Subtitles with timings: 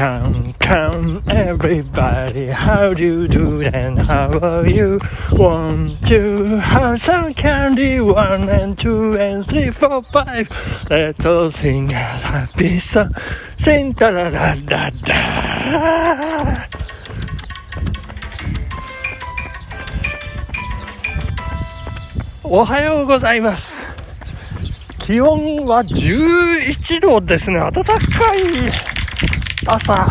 [0.00, 2.46] come, come, everybody.
[2.46, 4.98] How do you do and how are you?
[5.36, 8.00] One, two, have some candy.
[8.00, 10.48] One and two and three, four, five.
[10.88, 13.12] Let's all sing a happy song.
[13.58, 16.66] Sing da da da da da.
[22.42, 23.84] おはようございます。
[24.98, 27.58] 気温は11度ですね。
[27.58, 28.89] 暖かい
[29.72, 30.08] 朝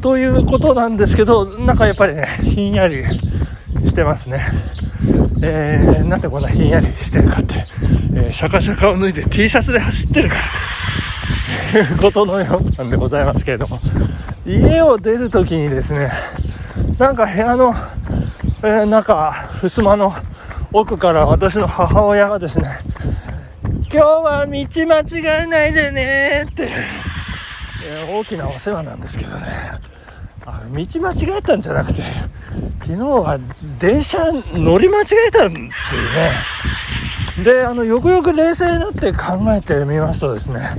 [0.00, 4.46] ということなんですけど、なんかやっぱりね、ひんやりしてますね。
[5.42, 7.64] えー、なんでこんなひんやりしてるかって、
[8.14, 10.42] えーシャカシャカを脱いで T シャツで走ってるから
[11.84, 13.78] ということのようなんでございますけれども、
[14.46, 16.10] 家を出るときにですね、
[16.98, 17.74] なんか部屋の、
[18.62, 20.14] えー中、襖の
[20.72, 22.78] 奥から私の母親がですね、
[23.90, 26.68] 今日は道間違えないでねって、
[27.86, 29.46] え大きなお世話なんですけどね、
[30.46, 32.02] あの道間違えたんじゃなくて、
[32.80, 33.38] 昨日は
[33.78, 35.68] 電車乗り間違えたっていう
[36.14, 36.32] ね。
[37.44, 40.70] で、あの、よくよく冷静になって考えてみますとですね、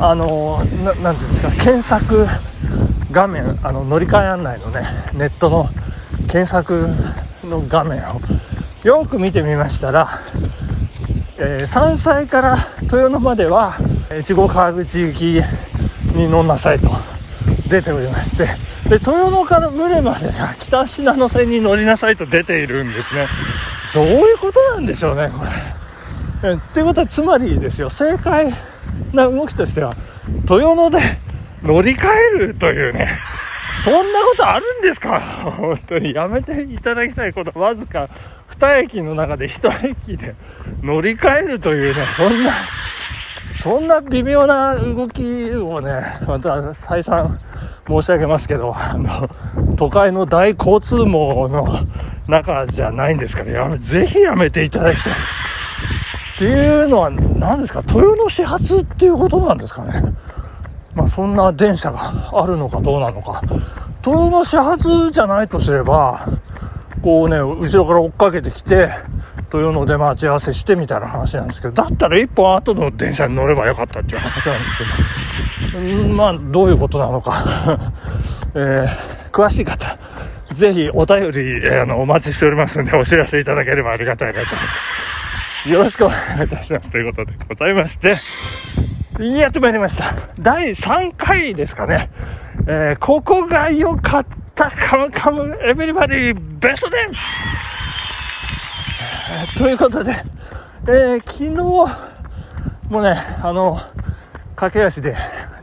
[0.00, 2.26] あの、ななんていうんですか、検索
[3.12, 5.68] 画面、あの、乗り換え案内のね、ネットの
[6.28, 6.88] 検索
[7.44, 8.20] の画面を
[8.82, 10.20] よく見てみましたら、
[11.38, 13.76] えー山菜から豊野までは
[14.12, 15.42] 越後川口行き
[16.14, 16.90] に乗んなさいと。
[17.68, 18.44] 出ておりまして。
[18.88, 23.26] で豊野から牟礼までが北信濃線に乗りなさいと出ているんですね。
[23.94, 25.44] どういうことなんでしょうねこ
[26.42, 26.50] れ。
[26.50, 28.52] えっていうことはつまりですよ正解
[29.12, 29.94] な動きとしては
[30.42, 30.98] 豊野で
[31.62, 33.08] 乗り換えるというね。
[33.82, 35.20] そんなことあるんですか？
[35.20, 37.58] 本当にやめていただきたいこと。
[37.58, 38.08] わずか
[38.58, 40.34] 2駅の中で1駅で
[40.82, 42.52] 乗り換えるというねそんな
[43.64, 47.40] そんな微妙な動きをねまた再三
[47.88, 51.78] 申し上げますけどあの都会の大交通網の
[52.28, 55.12] 中じゃないんですからやめぜひやめていただきたい。
[55.14, 55.16] っ
[56.36, 57.82] ていうのは何ですか？
[57.86, 60.12] 豊野始発っていうことなんですかね？
[60.94, 63.40] まあ、そんな電車があるのかどうなのか。
[64.04, 66.26] 東の始発じゃないとすれば、
[67.00, 68.90] こうね、後ろから追っかけてきて、
[69.58, 74.78] 豊野で待ち合わせしてみたいな話なんですけど、だったら一本後の電車に乗ればよかったっていう話なんです
[75.72, 77.92] けど、まあ、どういうことなのか。
[78.54, 79.98] えー詳しい方、
[80.52, 84.42] ぜひお便り、えーあの、お待ちしておりますので、お知らせいただければありがたいな
[85.64, 85.68] と。
[85.68, 86.88] よろしくお願いいたします。
[86.88, 88.14] ということでございまして、
[89.24, 90.14] やってまいりました。
[90.38, 92.10] 第3回ですかね。
[92.68, 97.10] えーここが良かった、カムカム、エブリバディ、ベストデン、
[99.30, 100.16] え ーということで、
[100.86, 101.50] えー昨日
[102.90, 103.80] もね、あの、
[104.56, 105.16] 駆け足で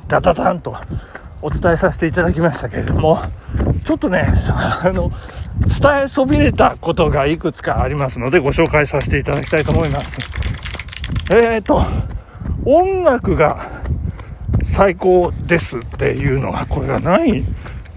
[0.08, 0.76] ダダダンと
[1.42, 3.20] お伝えさせていただきましたけれども、
[3.86, 5.12] ちょっとね、あの、
[5.68, 10.20] 伝えそびれたことがいくつかありますので、ご紹介させていただきたいと思います。
[11.32, 11.86] えーと、
[12.66, 13.70] 音楽が
[14.64, 17.44] 最高ですっていうのは、これがない、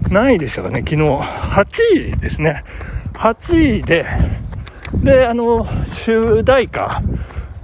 [0.09, 0.81] ないでしょうね。
[0.81, 2.63] 昨日、8位ですね。
[3.13, 4.05] 8位で、
[5.03, 7.01] で、あの、主題歌、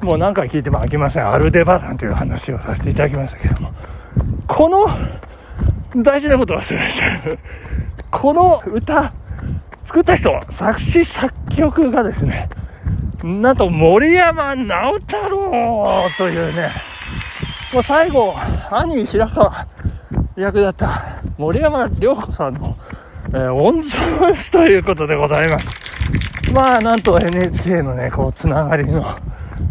[0.01, 1.29] もう何回聞いても飽きません。
[1.29, 3.71] アルデバランという話をさせていただきましたけども、
[4.47, 4.87] この、
[6.03, 7.05] 大事なこと忘れました。
[8.09, 9.13] この歌、
[9.83, 12.49] 作った人、作詞作曲がですね、
[13.23, 16.71] なんと森山直太朗というね、
[17.73, 18.35] もう最後、
[18.71, 19.67] 兄平川
[20.35, 22.75] 役だった森山良子さんの、
[23.27, 25.90] えー御曹司ということでございます。
[26.53, 29.05] まあ、なんと NHK のね、こう、つながりの、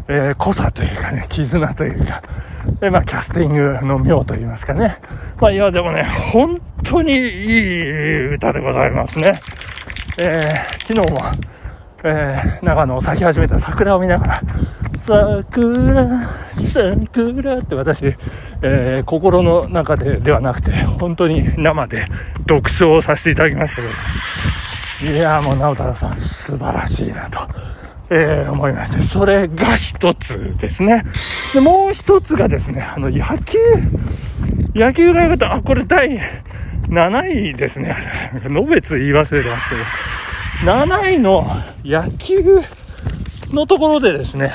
[0.08, 2.22] えー濃さというかね、絆というか、
[2.80, 4.98] で、まあ、キャスティングの妙といいますかね。
[5.40, 9.32] まあ、いや、でもね、本当にいい歌でございますね。
[10.19, 11.19] えー昨日も、
[12.04, 14.42] えー長野を咲き始めた桜を見ながら、
[14.98, 18.16] 桜、桜って私、
[18.62, 22.06] えー心の中でではなくて、本当に生で
[22.49, 23.88] 読書をさせていただきましたけど、
[25.02, 27.38] いやーもう直太朗さん素晴らしいなと、
[28.11, 31.05] えー思いまして、それが一つですね。
[31.55, 33.58] で、もう一つがですね、あの野球、
[34.75, 35.55] 野球が良かった。
[35.55, 36.19] あ、これ第
[36.88, 37.97] 7位ですね。
[38.44, 40.73] のべつ言い忘れてますけど。
[40.73, 41.46] 7位の
[41.82, 42.61] 野球
[43.53, 44.53] のところでですね、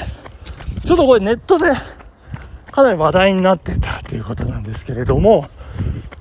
[0.86, 1.72] ちょっとこれネットで
[2.72, 5.50] かなり話題になってたということなんですけれども、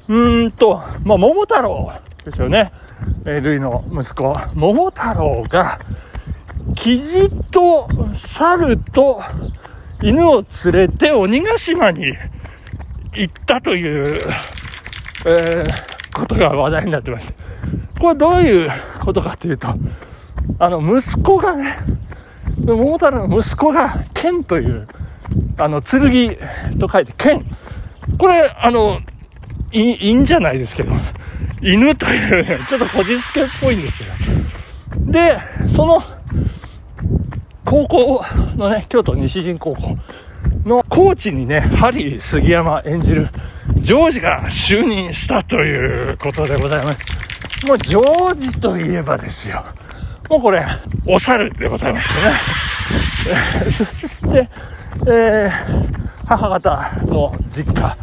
[0.08, 1.92] うーんと、まあ、桃太郎
[2.24, 2.72] ですよね。
[3.24, 5.78] えー、ルイの息子、桃太郎が、
[6.74, 9.22] キジと猿と
[10.02, 12.06] 犬を連れて鬼ヶ島に
[13.12, 14.18] 行ったという
[15.26, 17.34] えー、ことが話題になってました。
[17.98, 18.70] これどういう
[19.00, 19.68] ことかというと、
[20.58, 21.78] あの、息子がね、
[22.62, 24.86] 桃太郎の息子が、剣という、
[25.56, 26.36] あの、剣
[26.78, 27.44] と書いて剣。
[28.18, 29.00] これ、あの、
[29.72, 30.92] いいんじゃないですけど、
[31.64, 35.12] 犬という、ね、ちょっとこじつけっぽいんですけど。
[35.12, 35.38] で、
[35.74, 36.02] その、
[37.64, 38.24] 高校
[38.56, 39.96] のね、京都西陣高校
[40.66, 43.28] のコーチにね、ハリー杉山演じる
[43.76, 47.66] ジョージが就任したということでございます。
[47.66, 49.64] もうジョージといえばですよ。
[50.28, 50.66] もうこれ、
[51.06, 53.70] お猿でございますよね。
[53.72, 54.48] そして、
[55.06, 57.96] えー、母方の実家、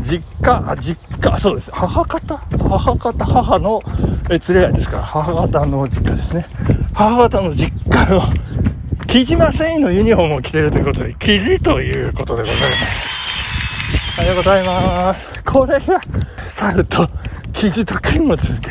[0.00, 1.70] 実家、実家、そうです。
[1.72, 2.36] 母方？
[2.58, 3.82] 母方、母の
[4.30, 6.46] え連れ合いですから、母方の実家ですね。
[6.94, 8.22] 母方の実家の
[9.06, 12.74] 木島繊維のユニフォームを着ているということで、生地ということでございます。
[14.18, 15.20] おはようございます。
[15.44, 16.00] これが、
[16.48, 17.08] 猿と
[17.52, 18.70] 生地と剣をついて、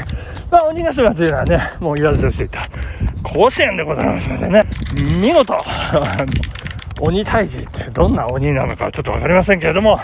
[0.51, 2.69] まあ、鬼ヶ島というのはね、もう言わずとしていた、
[3.23, 4.63] 甲子園でございますのでね、
[5.21, 5.53] 見事、
[6.99, 9.99] 鬼退治ってどんな鬼なのかちょっとわかりませんけれども、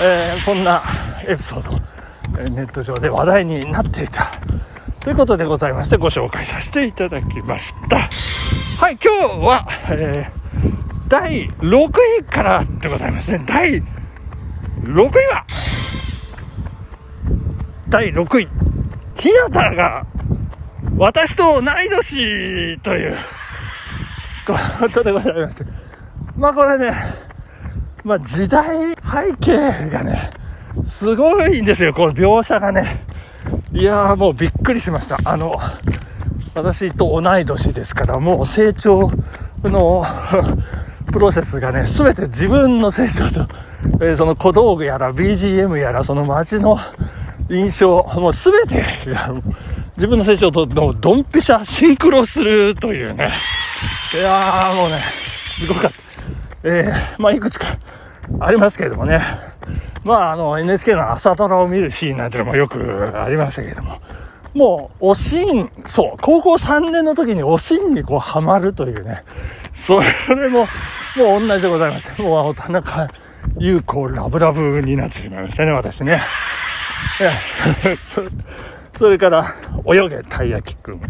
[0.00, 0.82] えー、そんな
[1.26, 4.32] エピソード、ネット上で話題になっていた。
[5.00, 7.96] ということでございましてご紹介させていただきました。
[8.84, 11.90] はい、今日は、えー、第6
[12.20, 13.44] 位からでございますね。
[13.46, 13.82] 第
[14.82, 15.44] 6位は、
[17.88, 18.48] 第6位、
[19.16, 20.06] 日向が
[20.96, 23.16] 私と同い年という
[24.46, 25.64] ことでございまして。
[26.36, 26.92] まあこれね、
[28.04, 30.30] まあ時代背景がね、
[30.88, 33.04] すごいんですよ、この描写がね。
[33.74, 35.18] いやーもうびっくりしました。
[35.22, 35.58] あの、
[36.54, 39.12] 私と同い年ですから、もう成長
[39.62, 40.06] の
[41.12, 43.48] プロセスがね、すべて自分の成長と、
[44.00, 46.78] えー、その小道具やら BGM やら、その街の
[47.50, 48.82] 印象、もうすべて
[49.96, 53.30] 自分の成長とのドンピシャシンクロするというね。
[54.14, 55.02] いやーもうね、
[55.58, 55.96] すごかった。
[56.64, 57.76] えー、まあいくつか
[58.40, 59.20] ありますけれどもね。
[60.04, 64.00] まああの NHK の朝ドラを見るシーンなんてのもよくありましたけれども。
[64.54, 69.24] もう、おしん、そう、高校3年の時におしんにこうハマるというね、
[69.74, 70.66] それも、
[71.16, 72.20] もう同じでございます。
[72.20, 73.08] もう、田中
[73.58, 76.20] 優子ラブラブになってしまいましたね、私ね。
[78.98, 79.54] それから、
[79.86, 81.00] 泳げたい焼きくん、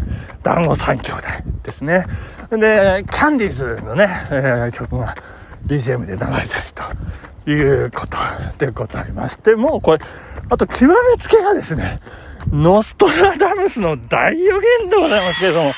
[0.41, 1.21] 団子三兄弟
[1.63, 2.05] ですね。
[2.49, 5.15] で、キャンディーズのね、えー、曲が
[5.65, 6.47] BGM で流れたり
[7.45, 8.17] ということ
[8.57, 9.99] でございまして、もうこれ、
[10.49, 11.99] あと極めつけがですね、
[12.51, 15.73] ノストラダムスの大予言でございますけれども、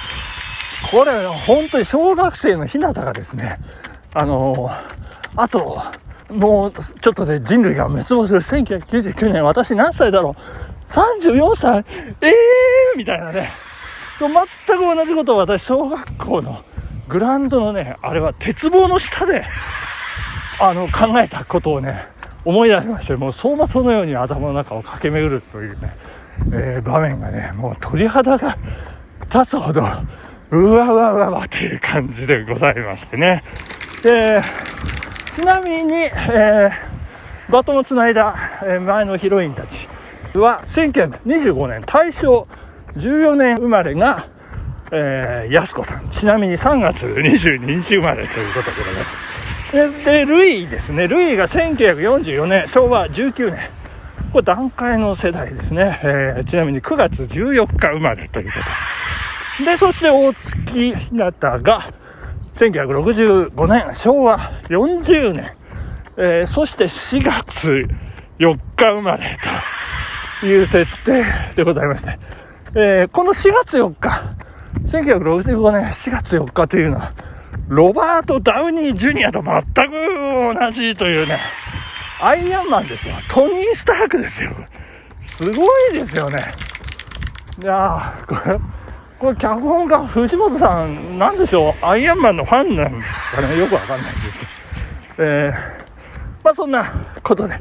[0.91, 3.59] これ、本当に小学生の日向がですね、
[4.13, 4.69] あの
[5.35, 5.81] あと、
[6.29, 10.35] もう、ちょっとね、人類が滅亡する1999年、私何歳だろ
[10.89, 11.85] う ?34 歳？
[12.21, 13.51] ええーみたいなね。
[14.17, 16.63] 全く同じことを私、小学校の
[17.07, 19.45] グランドのね、あれは鉄棒の下で、
[20.59, 22.07] あの、考えたことをね、
[22.45, 25.97] 思い出しまして、もう走馬灯のように頭の中を駆け巡るというね、
[26.51, 28.57] えー、場面がね、もう鳥肌が
[29.33, 33.43] 立つほど、うわうわうわわという感じでございましてね。
[34.03, 34.41] で、
[35.31, 38.35] ちなみに、えー、バトンをつないだ、
[38.85, 39.87] 前のヒロインたち
[40.33, 42.47] は、1925年、大正
[42.95, 44.27] 14年生まれが、
[44.95, 46.07] えー、安子さん。
[46.09, 49.01] ちなみに3月22日生まれということでございま
[49.93, 50.03] す。
[50.05, 51.07] で、でルイですね。
[51.07, 53.69] ルイが1944年、昭和19年。
[54.31, 55.99] これ段階の世代ですね。
[56.03, 58.59] えー、ちなみに9月14日生まれというこ
[59.59, 59.65] と。
[59.65, 61.93] で、そして大月ひなたが
[62.55, 64.37] 1965年、昭和
[64.69, 65.51] 40年、
[66.17, 67.87] えー、そして4月
[68.39, 69.37] 4日生まれ
[70.41, 71.23] という設定
[71.55, 72.19] でございまして、
[72.75, 74.35] えー、この4月4日、
[74.87, 77.13] 1965年4月4日というのは、
[77.67, 81.39] ロバート・ダウニー・ジュニアと全く同じというね、
[82.21, 83.15] アイアンマンですよ。
[83.29, 84.51] トニー・スタークですよ。
[85.21, 86.37] すごいですよね。
[87.61, 88.59] いやー、これ、
[89.17, 94.51] これ脚本家、藤本さん、なんでしょう、アイアンマンのファンなんかね、よくわかんないんですけど。
[95.17, 95.53] えー、
[96.43, 96.85] まあそんな
[97.23, 97.59] ことで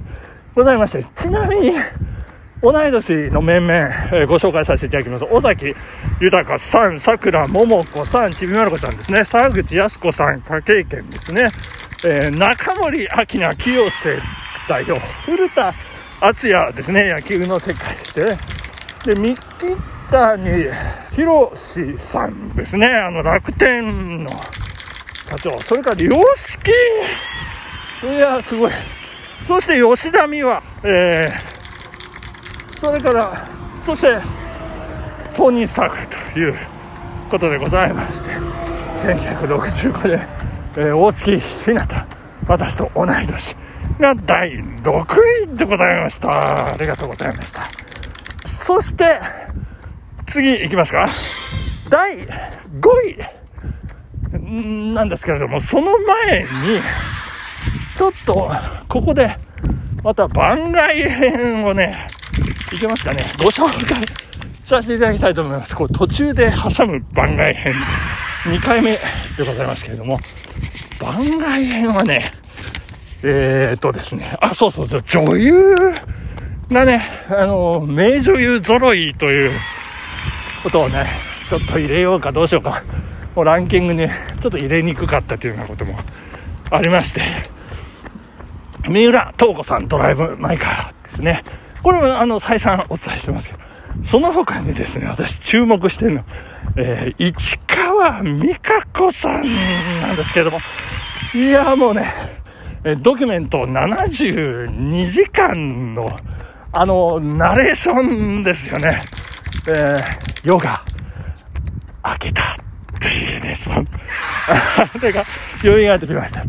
[0.54, 1.73] ございまして、ちなみに、
[2.64, 5.25] 同い年の面々、えー、ご紹介させていただきます。
[5.25, 5.75] 尾崎
[6.18, 9.23] 豊さん、桜桃子さん、ちびまる子ちゃんですね。
[9.26, 11.50] 沢口靖子さん、家計券ですね。
[12.06, 13.06] えー、中森明
[13.38, 14.18] 菜、清瀬
[14.66, 15.75] 代表、古田
[16.23, 19.14] 敦也ですね、野球の世界で。
[19.14, 19.76] で、三木
[20.11, 20.64] 谷
[21.12, 21.52] 博
[21.99, 24.30] さんですね、あの楽天の
[25.28, 25.61] 社長。
[25.61, 26.71] それから良識。
[28.04, 28.73] いや、すごい。
[29.47, 31.30] そして吉田美和、え
[32.85, 33.49] それから
[33.83, 34.21] そして
[35.35, 36.55] トニー・スタークという
[37.31, 38.29] ことでございまして
[38.99, 40.29] 1965年、
[40.76, 42.07] えー、大月ひなた
[42.47, 43.57] 私と同い年
[43.99, 45.07] が第6
[45.45, 46.75] 位でございました。
[46.75, 47.62] ありがとうございました。
[48.47, 49.19] そして
[50.26, 51.07] 次行きますか。
[51.88, 52.26] 第5
[54.43, 54.93] 位。
[54.93, 56.49] なんですけれどもその前に
[57.97, 58.50] ちょっと
[58.88, 59.38] ここで
[60.03, 62.09] また番外編をね
[62.75, 63.25] いけますかね？
[63.38, 64.04] ご紹介
[64.64, 65.75] させていただきたいと思います。
[65.76, 67.73] こう途中で挟む番外編、
[68.47, 68.99] 2回目で
[69.47, 70.21] ございますけれども、
[70.99, 72.33] 番外編はね、
[73.23, 75.75] えー、っとですね、あ、そうそうそう、女優
[76.71, 79.50] がね、あの、名女優揃いという
[80.62, 81.04] ことをね、
[81.49, 82.83] ちょっと入れようかどうしようか、
[83.35, 85.99] もうランキングにちょっと入れにくかったというようなことも
[86.71, 87.21] ありまして、
[88.88, 91.43] 三浦透子さんドライブ・マイカーですね。
[91.85, 93.61] これもあの再三お伝えしてますけど、
[94.05, 96.25] その他にですね、私注目してるの、
[96.76, 99.43] えー、市川美香子さん
[100.00, 100.59] なんですけれども、
[101.35, 102.11] いや、もうね、
[103.03, 106.09] ドキュメント72時間の、
[106.73, 109.03] あの、ナレーションですよね。
[109.69, 110.83] えー、ヨガ、
[112.03, 112.57] 開けたっ
[112.99, 113.85] ていうね、その、
[114.49, 115.23] あれが、
[115.62, 116.43] 蘇ってきました。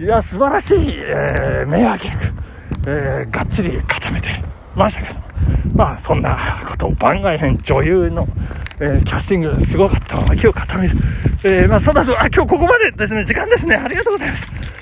[0.00, 2.16] いや、素晴らしい、えー、迷惑客、
[2.88, 5.20] えー、がっちり固めてましたけど
[5.74, 6.38] まあそんな
[6.68, 8.26] こと番外編女優の、
[8.80, 10.96] えー、キャスティングすごかった脇を固める、
[11.44, 13.24] えー、まあそうだとあ今日ここまでですね。
[13.24, 13.76] 時間ですね。
[13.76, 14.81] ありがとうございました。